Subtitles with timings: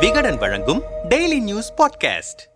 [0.00, 2.54] விகடன் வழங்கும் daily news podcast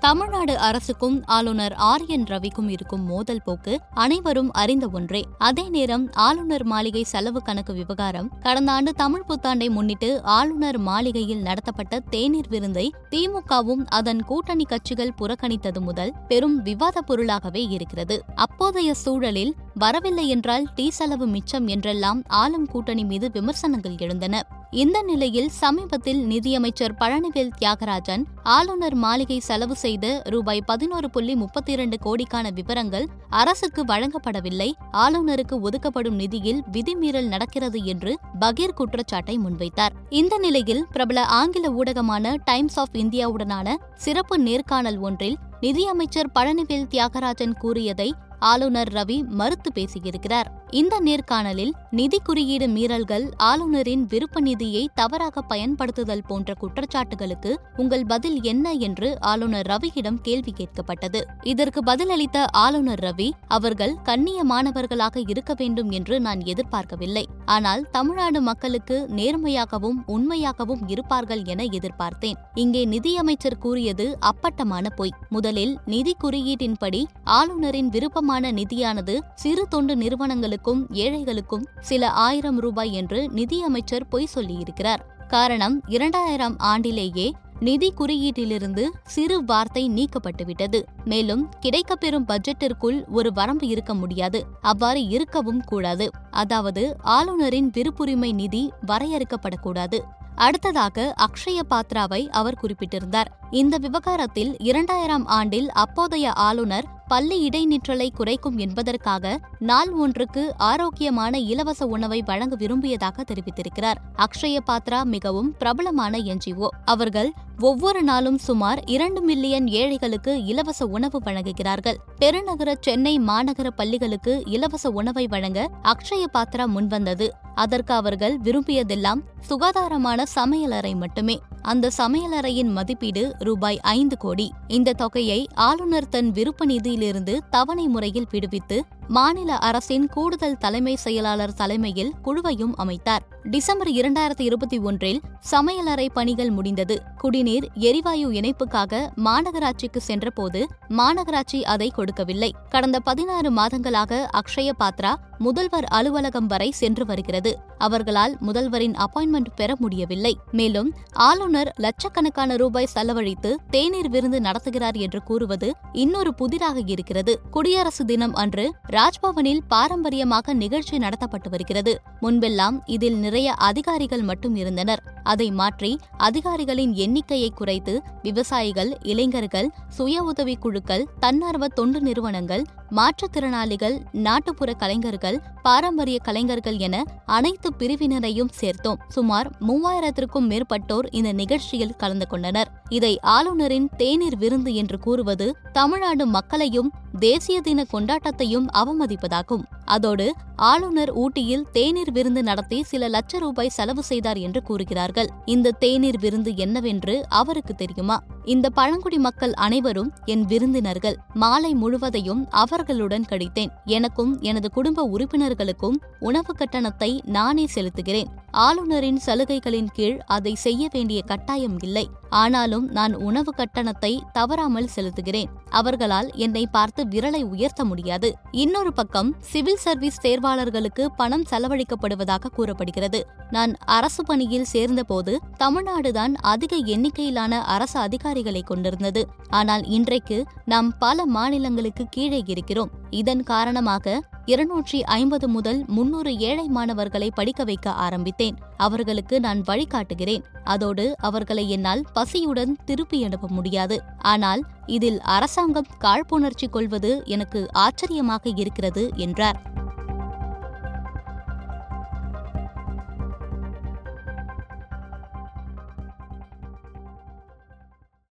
[0.00, 5.24] Tamil Nadu அரசுக்கும் ஆளுநர் ஆர் என் ரவிக்கும் இருக்கும் மோதல் போக்கு அனைவரும் அறிந்த ஒன்றே.
[5.38, 12.00] அதே நேரம் ஆளுநர் மாளிகை செலவு கணக்கு விவகாரம் கடந்த ஆண்டு தமிழ் புத்தாண்டை முன்னிட்டு ஆளுநர் மாளிகையில் நடத்தப்பட்ட
[12.00, 18.24] தேநீர் விருந்தை திமுகவும் அதன் கூட்டணி கட்சிகள் புறக்கணித்தது முதல் பெரும் விவாத பொருளாகவே இருக்கிறது.
[18.34, 24.42] அப்போதைய சூழலில் வரவில்லை என்றால் டீ செலவு மிச்சம் என்றெல்லாம் ஆளும் கூட்டணி மீது விமர்சனங்கள் எழுந்தன.
[24.70, 31.98] இந்த நிலையில் சமீபத்தில் நிதியமைச்சர் பழனிவேல் தியாகராஜன் ஆளுநர் மாளிகை செலவு செய்த ரூபாய் பதினோரு புள்ளி முப்பத்தி இரண்டு
[32.04, 34.70] கோடிக்கான விவரங்கள் அரசுக்கு வழங்கப்படவில்லை.
[34.92, 39.96] ஆளுநருக்கு ஒதுக்கப்படும் நிதியில் விதிமீறல் நடக்கிறது என்று பகீர் குற்றச்சாட்டை முன்வைத்தார்.
[40.08, 48.14] இந்த நிலையில் பிரபல ஆங்கில ஊடகமான டைம்ஸ் ஆஃப் இந்தியாவுடனான சிறப்பு நேர்காணல் ஒன்றில் நிதியமைச்சர் பழனிவேல் தியாகராஜன் கூறியதை
[48.38, 50.48] ஆளுநர் ரவி மறுத்து பேசியிருக்கிறார்.
[50.70, 58.72] இந்த நேர்காணலில் நிதி குறியீடு மீறல்கள் ஆளுநரின் விருப்ப நிதியை தவறாக பயன்படுத்துதல் போன்ற குற்றச்சாட்டுகளுக்கு உங்கள் பதில் என்ன
[58.72, 61.20] என்று ஆளுநர் ரவியிடம் கேள்வி கேட்கப்பட்டது.
[61.42, 67.28] இதற்கு பதிலளித்த ஆளுநர் ரவி அவர்கள் கண்ணிய மாணவர்களாக இருக்க வேண்டும் என்று நான் எதிர்பார்க்கவில்லை.
[67.44, 72.34] ஆனால் தமிழ்நாடு மக்களுக்கு நேர்மையாகவும் உண்மையாகவும் இருப்பார்கள் என எதிர்பார்த்தேன்.
[72.54, 75.14] இங்கே நிதியமைச்சர் கூறியது அப்பட்டமான பொய்.
[75.28, 83.30] முதலில் நிதி குறியீட்டின்படி ஆளுநரின் விருப்பம் அதிகமான நிதியானது சிறு தொண்டு நிறுவனங்களுக்கும் ஏழைகளுக்கும் சில ஆயிரம் ரூபாய் என்று
[83.30, 85.02] நிதியமைச்சர் பொய் சொல்லியிருக்கிறார்.
[85.28, 90.82] காரணம் இரண்டாயிரம் ஆண்டிலேயே நிதி குறியீட்டிலிருந்து சிறு வார்த்தை நீக்கப்பட்டுவிட்டது.
[91.04, 94.46] மேலும் கிடைக்கப்பெறும் பட்ஜெட்டிற்குள் ஒரு வரம்பு இருக்க முடியாது.
[94.60, 96.10] அவ்வாறு இருக்கவும் கூடாது.
[96.30, 100.00] அதாவது ஆளுநரின் விருப்புரிமை நிதி வரையறுக்கப்படக்கூடாது.
[100.34, 103.38] அடுத்ததாக அக்ஷய பாத்ராவை அவர் குறிப்பிட்டிருந்தார்.
[103.50, 112.22] இந்த விவகாரத்தில் இரண்டாயிரம் ஆண்டில் அப்போதைய ஆளுநர் பள்ளி இடைநிற்றலை குறைக்கும் என்பதற்காக நாள் ஒன்றுக்கு ஆரோக்கியமான இலவச உணவை
[112.22, 113.94] வழங்க விரும்பியதாக தெரிவித்திருக்கிறார்.
[114.16, 116.68] அக்ஷய பாத்ரா மிகவும் பிரபலமான என்ஜிஓ.
[116.84, 121.96] அவர்கள் ஒவ்வொரு நாளும் சுமார் இரண்டு மில்லியன் ஏழைகளுக்கு இலவச உணவு வழங்குகிறார்கள்.
[122.18, 127.28] பெருநகர சென்னை மாநகர பள்ளிகளுக்கு இலவச உணவை வழங்க அக்ஷய பாத்ரா முன்வந்தது.
[127.54, 131.40] அதற்கு அவர்கள் விரும்பியதெல்லாம் சுகாதாரமான சமையலறை மட்டுமே.
[131.68, 134.46] அந்த சமையலறையின் மதிப்பீடு ரூபாய் ஐந்து கோடி.
[134.68, 142.12] இந்த தொகையை ஆளுநர் தன் விருப்ப நிதியிலிருந்து தவணை முறையில் விடுவித்து மாநில அரசின் கூடுதல் தலைமை செயலாளர் தலைமையில்
[142.24, 143.22] குழுவையும் அமைத்தார்.
[143.42, 145.20] டிசம்பர் இரண்டாயிரத்தி இருபத்தி ஒன்றில்
[145.50, 147.02] சமையலறை பணிகள் முடிந்தது.
[147.16, 152.54] குடிநீர் எரிவாயு இணைப்புக்காக மாநகராட்சிக்கு சென்றபோது மாநகராட்சி அதை கொடுக்கவில்லை.
[152.68, 157.58] கடந்த பதினாறு மாதங்களாக அக்ஷய பாத்ரா முதல்வர் அலுவலகம் வரை சென்று வருகிறது.
[157.78, 160.38] அவர்களால் முதல்வரின் அப்பாயின்மெண்ட் பெற முடியவில்லை.
[160.52, 167.40] மேலும் ஆளுநர் லட்சக்கணக்கான ரூபாய் செலவழித்து தேநீர் விருந்து நடத்துகிறார் என்று கூறுவது இன்னொரு புதிராக இருக்கிறது.
[167.50, 171.92] குடியரசு தினம் அன்று ராஜ்பவனில் பாரம்பரியமாக நிகழ்ச்சி நடத்தப்பட்டு வருகிறது.
[172.22, 175.02] முன்பெல்லாம் இதில் நிறைய அதிகாரிகள் மட்டும் இருந்தனர்.
[175.22, 175.90] அதை மாற்றி
[176.28, 182.64] அதிகாரிகளின் எண்ணிக்கையை குறைத்து விவசாயிகள் இளைஞர்கள் சுய உதவி குழுக்கள் தன்னார்வ தொண்டு நிறுவனங்கள்
[182.98, 186.96] மாற்றுத்திறனாளிகள் நாட்டுப்புற கலைஞர்கள் பாரம்பரிய கலைஞர்கள் என
[187.36, 189.00] அனைத்து பிரிவினரையும் சேர்த்தோம்.
[189.08, 192.70] சுமார் மூவாயிரத்திற்கும் மேற்பட்டோர் இந்த நிகழ்ச்சியில் கலந்து கொண்டனர்.
[192.88, 201.66] இதை ஆளுநரின் தேநீர் விருந்து என்று கூறுவது தமிழ்நாடு மக்களையும் தேசிய தின கொண்டாட்டத்தையும் அவமதிப்பதாகும் அதோடு ஆளுநர் ஊட்டியில்
[201.72, 205.28] தேநீர் விருந்து நடத்தி சில லட்ச ரூபாய் செலவு செய்தார் என்று கூறுகிறார்கள்.
[205.44, 208.22] இந்த தேநீர் விருந்து என்னவென்று அவருக்கு தெரியுமா?
[208.44, 211.16] இந்த பழங்குடி மக்கள் அனைவரும் என் விருந்தினர்கள்.
[211.34, 213.68] மாலை முழுவதையும் அவர்களுடன் கழித்தேன்.
[213.84, 218.26] எனக்கும் எனது குடும்ப உறுப்பினர்களுக்கும் உணவு கட்டணத்தை நானே செலுத்துகிறேன்.
[218.50, 222.08] ஆளுநரின் சலுகைகளின் கீழ் அதை செய்ய வேண்டிய கட்டாயம் இல்லை.
[222.30, 225.50] ஆனாலும் நான் உணவு கட்டணத்தை தவறாமல் செலுத்துகிறேன்.
[225.70, 228.34] அவர்களால் என்னை பார்த்து விரலை உயர்த்த முடியாது.
[228.50, 233.26] இன்னொரு பக்கம் சிவில் சர்வீஸ் தேர்வாளர்களுக்கு பணம் செலவழிக்கப்படுவதாக கூறப்படுகிறது.
[233.50, 239.28] நான் அரசு பணியில் சேர்ந்தபோது தமிழ்நாடுதான் அதிக எண்ணிக்கையிலான அரசு அதிகாரிகளை கொண்டிருந்தது.
[239.48, 242.90] ஆனால் இன்றைக்கு நாம் பல மாநிலங்களுக்கு கீழே இருக்கிறோம்.
[243.10, 248.56] இதன் காரணமாக இருநூற்றி ஐம்பது முதல் முன்னூறு ஏழை மாணவர்களை படிக்க வைக்க ஆரம்பித்தேன்.
[248.76, 250.44] அவர்களுக்கு நான் வழிகாட்டுகிறேன்.
[250.64, 254.02] அதோடு அவர்களை என்னால் பசியுடன் திருப்பி அனுப்ப முடியாது.
[254.18, 259.76] ஆனால் இதில் அரசாங்கம் காழ்ப்புணர்ச்சி கொள்வது எனக்கு ஆச்சரியமாக இருக்கிறது என்றார்.